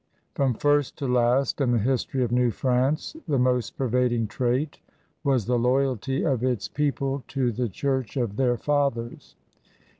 [0.33, 4.79] From first to last in the history of New France the most pervading trait
[5.23, 9.35] was the loyalty of its people to the church of their fathers.